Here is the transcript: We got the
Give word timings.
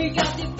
We 0.00 0.08
got 0.08 0.34
the 0.38 0.59